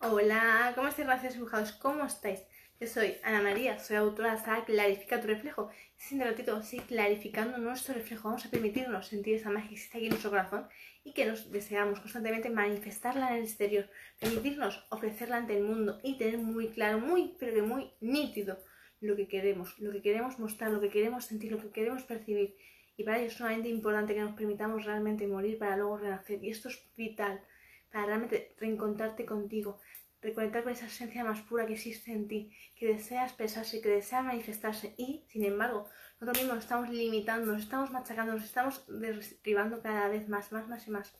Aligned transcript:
Hola, 0.00 0.72
¿cómo 0.76 0.86
estáis, 0.86 1.08
gracias 1.08 1.34
dibujados? 1.34 1.72
¿Cómo 1.72 2.04
estáis? 2.04 2.46
Yo 2.78 2.86
soy 2.86 3.16
Ana 3.24 3.42
María, 3.42 3.80
soy 3.80 3.96
autora 3.96 4.30
de 4.30 4.36
esta 4.36 4.64
Clarifica 4.64 5.20
tu 5.20 5.26
reflejo. 5.26 5.70
Este 5.98 6.24
ratito, 6.24 6.62
sí, 6.62 6.78
clarificando 6.78 7.58
nuestro 7.58 7.94
reflejo. 7.94 8.28
Vamos 8.28 8.46
a 8.46 8.50
permitirnos 8.50 9.08
sentir 9.08 9.34
esa 9.34 9.50
magia 9.50 9.70
que 9.70 9.74
existe 9.74 9.98
aquí 9.98 10.06
en 10.06 10.10
nuestro 10.10 10.30
corazón 10.30 10.68
y 11.02 11.14
que 11.14 11.26
nos 11.26 11.50
deseamos 11.50 11.98
constantemente 11.98 12.48
manifestarla 12.48 13.30
en 13.30 13.38
el 13.38 13.42
exterior. 13.42 13.90
Permitirnos 14.20 14.86
ofrecerla 14.90 15.38
ante 15.38 15.58
el 15.58 15.64
mundo 15.64 15.98
y 16.04 16.16
tener 16.16 16.38
muy 16.38 16.68
claro, 16.68 17.00
muy, 17.00 17.34
pero 17.40 17.54
que 17.54 17.62
muy 17.62 17.90
nítido 18.00 18.56
lo 19.00 19.16
que 19.16 19.26
queremos, 19.26 19.76
lo 19.80 19.90
que 19.90 20.00
queremos 20.00 20.38
mostrar, 20.38 20.70
lo 20.70 20.80
que 20.80 20.90
queremos 20.90 21.24
sentir, 21.24 21.50
lo 21.50 21.58
que 21.58 21.70
queremos 21.70 22.04
percibir. 22.04 22.54
Y 22.96 23.02
para 23.02 23.18
ello 23.18 23.26
es 23.26 23.32
sumamente 23.32 23.68
importante 23.68 24.14
que 24.14 24.20
nos 24.20 24.36
permitamos 24.36 24.84
realmente 24.84 25.26
morir 25.26 25.58
para 25.58 25.76
luego 25.76 25.98
renacer. 25.98 26.44
Y 26.44 26.50
esto 26.50 26.68
es 26.68 26.80
vital 26.96 27.42
para 27.90 28.06
realmente 28.06 28.54
reencontrarte 28.58 29.24
contigo, 29.24 29.80
reconectar 30.20 30.62
con 30.62 30.72
esa 30.72 30.86
esencia 30.86 31.24
más 31.24 31.40
pura 31.42 31.66
que 31.66 31.74
existe 31.74 32.12
en 32.12 32.26
ti, 32.28 32.52
que 32.76 32.86
desea 32.86 33.24
expresarse, 33.24 33.80
que 33.80 33.88
desea 33.88 34.22
manifestarse 34.22 34.94
y, 34.96 35.24
sin 35.28 35.44
embargo, 35.44 35.88
nosotros 36.20 36.38
mismos 36.38 36.56
nos 36.56 36.64
estamos 36.64 36.90
limitando, 36.90 37.52
nos 37.52 37.62
estamos 37.62 37.90
machacando, 37.90 38.32
nos 38.34 38.44
estamos 38.44 38.84
derribando 38.88 39.80
cada 39.80 40.08
vez 40.08 40.28
más, 40.28 40.50
más, 40.52 40.68
más 40.68 40.86
y 40.88 40.90
más, 40.90 41.16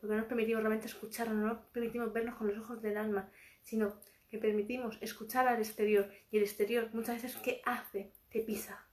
porque 0.00 0.14
no 0.14 0.20
nos 0.20 0.28
permitimos 0.28 0.62
realmente 0.62 0.86
escucharnos, 0.86 1.36
no 1.36 1.54
nos 1.54 1.64
permitimos 1.66 2.12
vernos 2.12 2.36
con 2.36 2.48
los 2.48 2.58
ojos 2.58 2.80
del 2.80 2.96
alma, 2.96 3.30
sino 3.62 4.00
que 4.28 4.38
permitimos 4.38 4.98
escuchar 5.00 5.48
al 5.48 5.58
exterior 5.58 6.10
y 6.30 6.38
el 6.38 6.44
exterior 6.44 6.90
muchas 6.92 7.22
veces 7.22 7.36
¿qué 7.42 7.60
hace? 7.64 8.12
Te 8.30 8.40
pisa. 8.40 8.86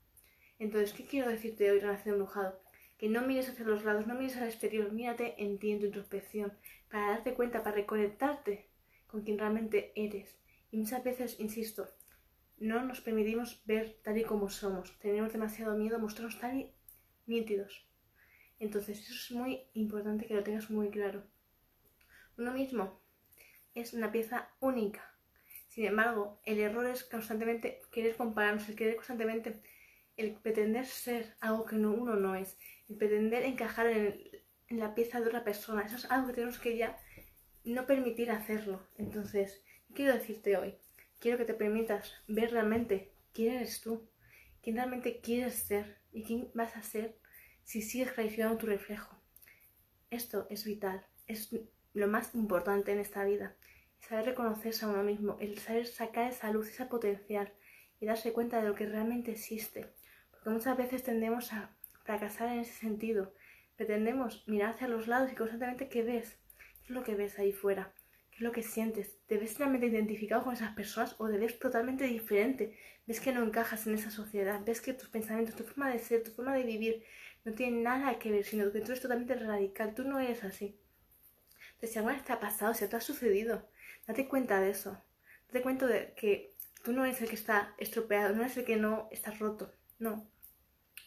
Entonces, 0.59 0.93
¿qué 0.93 1.05
quiero 1.05 1.29
decirte 1.29 1.69
hoy, 1.69 1.79
Renacido 1.79 2.15
Embrujado? 2.15 2.64
Que 2.97 3.09
no 3.09 3.21
mires 3.21 3.49
hacia 3.49 3.65
los 3.65 3.83
lados, 3.83 4.07
no 4.07 4.15
mires 4.15 4.37
al 4.37 4.47
exterior, 4.47 4.91
mírate 4.91 5.41
en 5.43 5.59
ti, 5.59 5.71
en 5.71 5.79
tu 5.79 5.85
introspección, 5.87 6.57
para 6.89 7.11
darte 7.11 7.33
cuenta, 7.33 7.63
para 7.63 7.75
reconectarte 7.75 8.69
con 9.07 9.23
quien 9.23 9.37
realmente 9.37 9.91
eres. 9.95 10.37
Y 10.71 10.77
muchas 10.77 11.03
veces, 11.03 11.39
insisto, 11.39 11.89
no 12.57 12.83
nos 12.83 13.01
permitimos 13.01 13.61
ver 13.65 13.99
tal 14.03 14.17
y 14.17 14.23
como 14.23 14.49
somos, 14.49 14.97
tenemos 14.99 15.33
demasiado 15.33 15.75
miedo 15.75 15.97
a 15.97 15.99
mostrarnos 15.99 16.39
tan 16.39 16.71
nítidos. 17.25 17.87
Entonces, 18.59 18.99
eso 18.99 19.13
es 19.13 19.31
muy 19.31 19.61
importante 19.73 20.25
que 20.25 20.33
lo 20.33 20.43
tengas 20.43 20.69
muy 20.69 20.89
claro. 20.89 21.23
Uno 22.37 22.51
mismo 22.51 23.01
es 23.73 23.93
una 23.93 24.11
pieza 24.11 24.49
única. 24.59 25.13
Sin 25.67 25.85
embargo, 25.85 26.39
el 26.45 26.59
error 26.59 26.85
es 26.85 27.03
constantemente 27.03 27.81
querer 27.91 28.15
compararnos, 28.15 28.69
el 28.69 28.75
querer 28.75 28.95
constantemente, 28.95 29.61
el 30.17 30.35
pretender 30.35 30.85
ser 30.85 31.35
algo 31.39 31.65
que 31.65 31.75
uno 31.75 32.15
no 32.15 32.35
es 32.35 32.57
el 32.89 32.97
pretender 32.97 33.43
encajar 33.43 33.87
en, 33.87 34.21
la 34.69 34.95
pieza 34.95 35.19
de 35.19 35.27
otra 35.27 35.43
persona. 35.43 35.83
Eso 35.83 35.97
es 35.97 36.05
algo 36.11 36.27
que 36.27 36.33
tenemos 36.33 36.59
que 36.59 36.77
ya 36.77 36.97
no 37.63 37.85
permitir 37.85 38.31
hacerlo. 38.31 38.87
Entonces, 38.97 39.63
quiero 39.93 40.13
decirte 40.13 40.57
hoy? 40.57 40.75
Quiero 41.19 41.37
que 41.37 41.45
te 41.45 41.53
permitas 41.53 42.13
ver 42.27 42.51
realmente 42.51 43.13
quién 43.33 43.55
eres 43.55 43.81
tú, 43.81 44.09
quién 44.61 44.75
realmente 44.75 45.19
quieres 45.21 45.55
ser 45.55 45.99
y 46.11 46.23
quién 46.23 46.49
vas 46.53 46.75
a 46.75 46.83
ser 46.83 47.17
si 47.63 47.81
sigues 47.81 48.11
clarificando 48.11 48.57
tu 48.57 48.65
reflejo. 48.65 49.15
Esto 50.09 50.47
es 50.49 50.65
vital, 50.65 51.05
es 51.27 51.49
lo 51.93 52.07
más 52.07 52.35
importante 52.35 52.91
en 52.91 52.99
esta 52.99 53.23
vida. 53.23 53.55
Saber 53.99 54.25
reconocerse 54.25 54.85
a 54.85 54.89
uno 54.89 55.03
mismo, 55.03 55.37
el 55.39 55.57
saber 55.57 55.87
sacar 55.87 56.31
esa 56.31 56.51
luz, 56.51 56.69
ese 56.69 56.85
potencial 56.85 57.53
y 57.99 58.05
darse 58.05 58.33
cuenta 58.33 58.61
de 58.61 58.67
lo 58.67 58.75
que 58.75 58.85
realmente 58.85 59.31
existe. 59.31 59.93
Porque 60.45 60.59
muchas 60.59 60.77
veces 60.77 61.01
tendemos 61.01 61.51
a 61.53 61.71
fracasar 62.03 62.49
en 62.49 62.59
ese 62.59 62.73
sentido. 62.73 63.33
Pretendemos 63.77 64.47
mirar 64.47 64.75
hacia 64.75 64.87
los 64.87 65.07
lados 65.07 65.31
y 65.31 65.35
constantemente 65.35 65.89
¿qué 65.89 66.03
ves? 66.03 66.37
¿Qué 66.83 66.83
es 66.83 66.89
lo 66.91 67.03
que 67.03 67.15
ves 67.15 67.39
ahí 67.39 67.51
fuera? 67.51 67.91
¿Qué 68.29 68.35
es 68.35 68.41
lo 68.41 68.51
que 68.51 68.61
sientes? 68.61 69.17
¿Te 69.25 69.39
ves 69.39 69.57
realmente 69.57 69.87
identificado 69.87 70.43
con 70.43 70.53
esas 70.53 70.75
personas 70.75 71.15
o 71.17 71.27
te 71.27 71.39
ves 71.39 71.57
totalmente 71.57 72.03
diferente? 72.03 72.77
¿Ves 73.07 73.21
que 73.21 73.33
no 73.33 73.43
encajas 73.43 73.87
en 73.87 73.95
esa 73.95 74.11
sociedad? 74.11 74.61
¿Ves 74.63 74.81
que 74.81 74.93
tus 74.93 75.09
pensamientos, 75.09 75.55
tu 75.55 75.63
forma 75.63 75.89
de 75.89 75.97
ser, 75.97 76.21
tu 76.21 76.29
forma 76.29 76.53
de 76.53 76.61
vivir 76.61 77.03
no 77.43 77.53
tienen 77.53 77.81
nada 77.81 78.19
que 78.19 78.31
ver, 78.31 78.45
sino 78.45 78.71
que 78.71 78.81
tú 78.81 78.91
eres 78.91 79.01
totalmente 79.01 79.33
radical? 79.33 79.95
Tú 79.95 80.03
no 80.03 80.19
eres 80.19 80.43
así. 80.43 80.79
Entonces, 81.69 81.89
si 81.89 81.97
alguna 81.97 82.23
te 82.23 82.33
ha 82.33 82.39
pasado, 82.39 82.75
si 82.75 82.87
te 82.87 82.95
ha 82.95 83.01
sucedido, 83.01 83.67
date 84.05 84.27
cuenta 84.27 84.61
de 84.61 84.69
eso. 84.69 84.95
Date 85.47 85.63
cuenta 85.63 85.87
de 85.87 86.13
que 86.13 86.53
tú 86.83 86.93
no 86.93 87.03
eres 87.03 87.19
el 87.23 87.29
que 87.29 87.35
está 87.35 87.73
estropeado, 87.79 88.35
no 88.35 88.43
eres 88.43 88.57
el 88.57 88.65
que 88.65 88.75
no 88.75 89.07
está 89.09 89.31
roto. 89.31 89.73
No, 89.97 90.29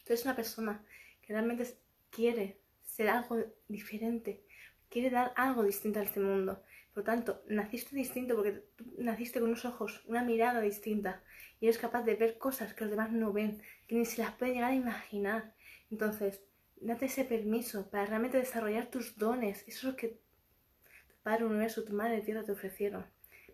Tú 0.09 0.13
eres 0.13 0.25
una 0.25 0.35
persona 0.35 0.83
que 1.21 1.33
realmente 1.33 1.77
quiere 2.09 2.57
ser 2.81 3.09
algo 3.09 3.45
diferente, 3.67 4.43
quiere 4.89 5.11
dar 5.11 5.33
algo 5.35 5.61
distinto 5.61 5.99
a 5.99 6.01
este 6.01 6.19
mundo. 6.19 6.63
Por 6.91 7.01
lo 7.01 7.03
tanto, 7.03 7.43
naciste 7.47 7.95
distinto 7.95 8.35
porque 8.35 8.53
tú 8.75 8.85
naciste 8.97 9.39
con 9.39 9.49
unos 9.49 9.65
ojos, 9.65 10.01
una 10.07 10.23
mirada 10.23 10.61
distinta 10.61 11.21
y 11.59 11.67
eres 11.67 11.77
capaz 11.77 12.01
de 12.05 12.15
ver 12.15 12.39
cosas 12.39 12.73
que 12.73 12.85
los 12.85 12.89
demás 12.89 13.11
no 13.11 13.31
ven, 13.31 13.61
que 13.85 13.93
ni 13.93 14.03
se 14.03 14.23
las 14.23 14.31
puede 14.31 14.53
llegar 14.53 14.71
a 14.71 14.75
imaginar. 14.75 15.53
Entonces, 15.91 16.41
date 16.77 17.05
ese 17.05 17.23
permiso 17.23 17.87
para 17.91 18.07
realmente 18.07 18.39
desarrollar 18.39 18.87
tus 18.87 19.15
dones, 19.15 19.59
eso 19.67 19.77
es 19.77 19.83
lo 19.83 19.95
que 19.95 20.07
tu 20.07 21.15
Padre 21.21 21.45
Universo, 21.45 21.83
tu 21.83 21.93
Madre 21.93 22.21
Tierra 22.21 22.41
te 22.41 22.53
ofrecieron. 22.53 23.05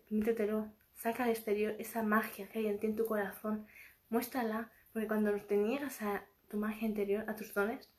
Permítetelo, 0.08 0.72
saca 0.94 1.24
al 1.24 1.30
exterior 1.32 1.76
esa 1.78 2.02
magia 2.02 2.48
que 2.48 2.60
hay 2.60 2.68
en 2.68 2.78
ti, 2.78 2.86
en 2.86 2.96
tu 2.96 3.04
corazón, 3.04 3.66
muéstrala, 4.08 4.72
porque 4.94 5.06
cuando 5.06 5.38
te 5.42 5.58
niegas 5.58 6.00
a 6.00 6.24
tu 6.48 6.56
magia 6.58 6.88
interior, 6.88 7.24
a 7.28 7.36
tus 7.36 7.52
dones, 7.54 7.90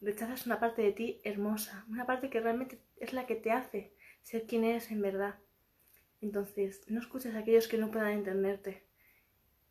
rechazas 0.00 0.46
una 0.46 0.60
parte 0.60 0.82
de 0.82 0.92
ti 0.92 1.20
hermosa, 1.24 1.84
una 1.88 2.06
parte 2.06 2.30
que 2.30 2.40
realmente 2.40 2.80
es 2.96 3.12
la 3.12 3.26
que 3.26 3.36
te 3.36 3.50
hace 3.50 3.94
ser 4.22 4.46
quien 4.46 4.64
eres 4.64 4.90
en 4.90 5.02
verdad. 5.02 5.36
Entonces, 6.20 6.82
no 6.88 7.00
escuches 7.00 7.34
a 7.34 7.38
aquellos 7.38 7.68
que 7.68 7.78
no 7.78 7.90
puedan 7.90 8.12
entenderte, 8.12 8.86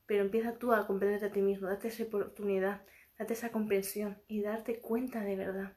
pero 0.06 0.24
empieza 0.24 0.58
tú 0.58 0.74
a 0.74 0.88
comprenderte 0.88 1.28
a 1.28 1.32
ti 1.32 1.42
mismo, 1.42 1.68
date 1.68 1.88
esa 1.88 2.04
oportunidad, 2.04 2.86
date 3.18 3.34
esa 3.34 3.52
comprensión 3.52 4.22
y 4.28 4.42
darte 4.42 4.80
cuenta 4.80 5.22
de 5.22 5.36
verdad 5.36 5.76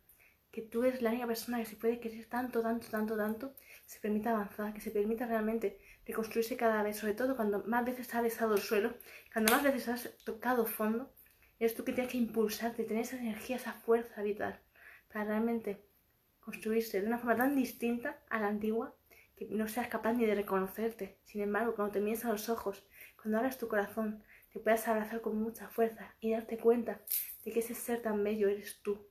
que 0.50 0.62
tú 0.62 0.84
eres 0.84 1.02
la 1.02 1.10
única 1.10 1.26
persona 1.26 1.58
que 1.58 1.66
se 1.66 1.76
puede 1.76 2.00
querer 2.00 2.26
tanto, 2.26 2.62
tanto, 2.62 2.88
tanto, 2.88 3.16
tanto, 3.16 3.54
se 3.86 4.00
permita 4.00 4.30
avanzar, 4.30 4.72
que 4.72 4.80
se 4.80 4.90
permita 4.90 5.26
realmente 5.26 5.78
reconstruirse 6.06 6.56
cada 6.56 6.82
vez, 6.82 6.96
sobre 6.96 7.14
todo 7.14 7.36
cuando 7.36 7.64
más 7.64 7.84
veces 7.84 8.14
has 8.14 8.22
besado 8.22 8.54
el 8.54 8.62
suelo, 8.62 8.94
cuando 9.32 9.52
más 9.52 9.62
veces 9.62 9.88
has 9.88 10.16
tocado 10.24 10.64
fondo, 10.64 11.12
Eres 11.58 11.74
tú 11.74 11.84
que 11.84 11.92
tienes 11.92 12.12
que 12.12 12.18
impulsarte, 12.18 12.84
tener 12.84 13.02
esa 13.02 13.18
energía, 13.18 13.56
esa 13.56 13.72
fuerza 13.72 14.22
vital 14.22 14.60
para 15.12 15.24
realmente 15.24 15.84
construirse 16.40 17.00
de 17.00 17.06
una 17.06 17.18
forma 17.18 17.36
tan 17.36 17.56
distinta 17.56 18.22
a 18.30 18.40
la 18.40 18.48
antigua 18.48 18.94
que 19.36 19.46
no 19.50 19.68
seas 19.68 19.88
capaz 19.88 20.12
ni 20.14 20.26
de 20.26 20.34
reconocerte. 20.34 21.18
Sin 21.24 21.40
embargo, 21.40 21.74
cuando 21.74 21.92
te 21.92 22.00
mires 22.00 22.24
a 22.24 22.32
los 22.32 22.48
ojos, 22.48 22.86
cuando 23.16 23.38
abras 23.38 23.58
tu 23.58 23.68
corazón, 23.68 24.22
te 24.52 24.60
puedas 24.60 24.88
abrazar 24.88 25.20
con 25.20 25.36
mucha 25.36 25.68
fuerza 25.68 26.14
y 26.20 26.32
darte 26.32 26.58
cuenta 26.58 27.00
de 27.44 27.52
que 27.52 27.60
ese 27.60 27.74
ser 27.74 28.02
tan 28.02 28.24
bello 28.24 28.48
eres 28.48 28.80
tú. 28.82 29.06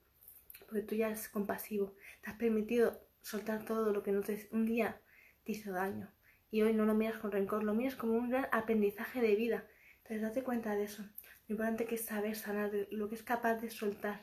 Porque 0.65 0.81
tú 0.81 0.95
ya 0.95 1.07
eres 1.07 1.29
compasivo. 1.29 1.95
Te 2.21 2.31
has 2.31 2.37
permitido 2.37 2.99
soltar 3.21 3.63
todo 3.63 3.93
lo 3.93 4.03
que 4.03 4.11
no 4.11 4.21
un 4.51 4.65
día 4.65 5.01
te 5.43 5.53
hizo 5.53 5.71
daño. 5.71 6.11
Y 6.51 6.61
hoy 6.61 6.73
no 6.73 6.85
lo 6.85 6.93
miras 6.93 7.19
con 7.19 7.31
rencor, 7.31 7.63
lo 7.63 7.73
miras 7.73 7.95
como 7.95 8.13
un 8.13 8.29
gran 8.29 8.47
aprendizaje 8.51 9.21
de 9.21 9.35
vida. 9.35 9.67
Entonces 10.07 10.21
date 10.21 10.41
cuenta 10.41 10.73
de 10.73 10.85
eso. 10.85 11.03
Lo 11.49 11.55
importante 11.55 11.85
que 11.85 11.95
es 11.95 12.05
saber 12.05 12.33
sanar 12.37 12.71
lo 12.91 13.09
que 13.09 13.15
es 13.15 13.23
capaz 13.23 13.55
de 13.55 13.69
soltar. 13.69 14.21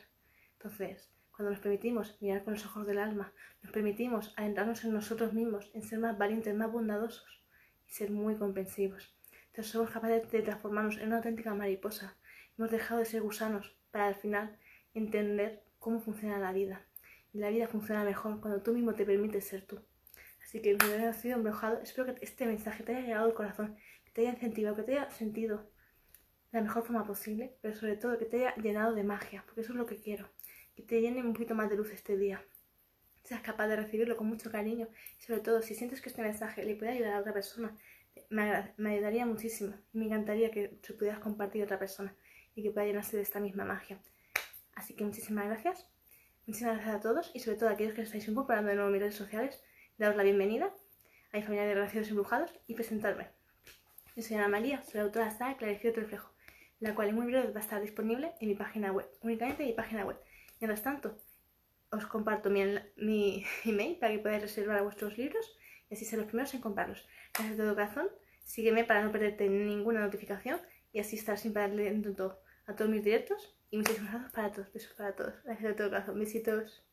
Entonces, 0.53 1.13
cuando 1.31 1.51
nos 1.51 1.59
permitimos 1.59 2.19
mirar 2.23 2.43
con 2.43 2.53
los 2.53 2.65
ojos 2.65 2.87
del 2.87 2.97
alma, 2.97 3.31
nos 3.61 3.71
permitimos 3.71 4.33
adentrarnos 4.35 4.83
en 4.83 4.95
nosotros 4.95 5.33
mismos, 5.33 5.69
en 5.75 5.83
ser 5.83 5.99
más 5.99 6.17
valientes, 6.17 6.55
más 6.55 6.71
bondadosos 6.71 7.43
y 7.87 7.91
ser 7.91 8.09
muy 8.09 8.35
comprensivos. 8.35 9.15
Entonces 9.45 9.71
somos 9.71 9.91
capaces 9.91 10.27
de 10.31 10.41
transformarnos 10.41 10.97
en 10.97 11.05
una 11.05 11.17
auténtica 11.17 11.53
mariposa. 11.53 12.17
Hemos 12.57 12.71
dejado 12.71 13.01
de 13.01 13.05
ser 13.05 13.21
gusanos 13.21 13.77
para 13.91 14.07
al 14.07 14.15
final 14.15 14.57
entender 14.95 15.61
cómo 15.77 15.99
funciona 15.99 16.39
la 16.39 16.51
vida. 16.51 16.87
Y 17.31 17.37
la 17.37 17.51
vida 17.51 17.67
funciona 17.67 18.03
mejor 18.03 18.41
cuando 18.41 18.63
tú 18.63 18.73
mismo 18.73 18.95
te 18.95 19.05
permites 19.05 19.45
ser 19.45 19.67
tú. 19.67 19.79
Así 20.43 20.63
que, 20.63 20.73
mi 20.73 21.03
ha 21.05 21.13
sido 21.13 21.35
embrujado. 21.35 21.79
Espero 21.83 22.07
que 22.07 22.25
este 22.25 22.47
mensaje 22.47 22.81
te 22.81 22.95
haya 22.95 23.05
llegado 23.05 23.25
al 23.25 23.35
corazón, 23.35 23.77
que 24.03 24.11
te 24.13 24.21
haya 24.21 24.31
incentivado, 24.31 24.77
que 24.77 24.81
te 24.81 24.93
haya 24.93 25.11
sentido 25.11 25.74
la 26.55 26.61
mejor 26.61 26.85
forma 26.85 27.05
posible, 27.05 27.57
pero 27.61 27.75
sobre 27.75 27.97
todo 27.97 28.17
que 28.17 28.25
te 28.25 28.37
haya 28.37 28.55
llenado 28.55 28.95
de 28.95 29.03
magia, 29.03 29.43
porque 29.45 29.59
eso 29.59 29.73
es 29.73 29.77
lo 29.77 29.85
que 29.85 29.97
quiero, 29.97 30.29
que 30.73 30.83
te 30.83 31.01
llene 31.01 31.21
un 31.21 31.33
poquito 31.33 31.53
más 31.53 31.69
de 31.69 31.75
luz 31.75 31.91
este 31.91 32.15
día. 32.15 32.41
Seas 33.23 33.41
capaz 33.41 33.67
de 33.67 33.75
recibirlo 33.75 34.15
con 34.15 34.27
mucho 34.27 34.49
cariño 34.49 34.87
y 35.19 35.23
sobre 35.23 35.41
todo 35.41 35.61
si 35.61 35.75
sientes 35.75 36.01
que 36.01 36.07
este 36.07 36.21
mensaje 36.21 36.63
le 36.63 36.75
puede 36.75 36.91
ayudar 36.91 37.15
a 37.15 37.19
otra 37.19 37.33
persona, 37.33 37.75
me, 38.29 38.89
ayudaría 38.89 39.25
muchísimo 39.25 39.75
y 39.91 39.97
me 39.97 40.05
encantaría 40.05 40.49
que 40.49 40.79
se 40.81 40.93
pudieras 40.93 41.19
compartir 41.19 41.61
a 41.61 41.65
otra 41.65 41.77
persona 41.77 42.15
y 42.55 42.63
que 42.63 42.71
pueda 42.71 42.87
llenarse 42.87 43.17
de 43.17 43.23
esta 43.23 43.41
misma 43.41 43.65
magia. 43.65 43.99
Así 44.75 44.93
que 44.93 45.03
muchísimas 45.03 45.47
gracias, 45.47 45.89
muchísimas 46.45 46.75
gracias 46.75 46.95
a 46.95 47.01
todos 47.01 47.31
y 47.33 47.39
sobre 47.39 47.57
todo 47.57 47.67
a 47.67 47.73
aquellos 47.73 47.95
que 47.95 48.03
estáis 48.03 48.25
incorporando 48.29 48.69
de 48.69 48.75
nuevo 48.75 48.91
mis 48.91 49.01
redes 49.01 49.15
sociales, 49.15 49.61
daros 49.97 50.15
la 50.15 50.23
bienvenida 50.23 50.73
a 51.33 51.37
mi 51.37 51.43
familia 51.43 51.65
de 51.65 51.73
relaciones 51.73 52.07
embrujados 52.09 52.57
y 52.65 52.75
presentarme. 52.75 53.27
Yo 54.15 54.23
soy 54.23 54.37
Ana 54.37 54.47
María, 54.47 54.81
soy 54.83 54.99
la 54.99 55.01
autora 55.01 55.25
de 55.25 55.31
esta 55.31 55.57
Clarecido 55.57 55.95
reflejo 55.95 56.34
la 56.79 56.93
cual 56.95 57.09
en 57.09 57.15
muy 57.15 57.27
breve 57.27 57.51
va 57.51 57.59
a 57.59 57.63
estar 57.63 57.81
disponible 57.81 58.33
en 58.39 58.49
mi 58.49 58.55
página 58.55 58.91
web, 58.91 59.07
únicamente 59.21 59.63
en 59.63 59.69
mi 59.69 59.75
página 59.75 60.05
web. 60.05 60.17
Mientras 60.59 60.83
tanto, 60.83 61.17
os 61.91 62.05
comparto 62.07 62.49
mi, 62.49 62.63
mi 62.97 63.45
email 63.65 63.97
para 63.97 64.13
que 64.13 64.19
podáis 64.19 64.41
reservar 64.41 64.83
vuestros 64.83 65.17
libros 65.17 65.57
y 65.89 65.95
así 65.95 66.05
ser 66.05 66.19
los 66.19 66.27
primeros 66.27 66.53
en 66.53 66.61
comprarlos. 66.61 67.07
Gracias 67.33 67.57
de 67.57 67.63
todo 67.63 67.75
corazón, 67.75 68.09
sígueme 68.43 68.83
para 68.83 69.03
no 69.03 69.11
perderte 69.11 69.49
ninguna 69.49 70.01
notificación 70.01 70.59
y 70.91 70.99
así 70.99 71.15
estar 71.15 71.37
siempre 71.37 71.63
atento 71.63 72.39
a 72.67 72.75
todos 72.75 72.89
mis 72.89 73.03
directos 73.03 73.57
y 73.69 73.77
mis 73.77 73.89
abrazos 73.99 74.31
para 74.31 74.51
todos, 74.51 74.71
besos 74.73 74.93
para 74.93 75.15
todos. 75.15 75.33
Gracias 75.43 75.69
de 75.69 75.73
todo 75.73 75.89
corazón, 75.89 76.19
besitos. 76.19 76.85